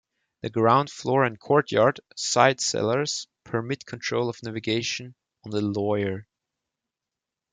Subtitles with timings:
[0.41, 5.13] The ground floor and courtyard side cellars permit control of navigation
[5.45, 6.25] on the Loire.